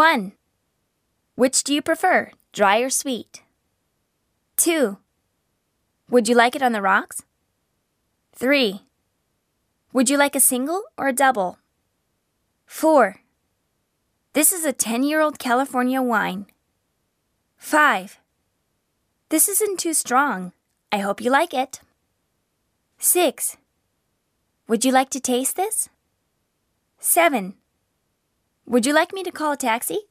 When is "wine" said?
16.00-16.46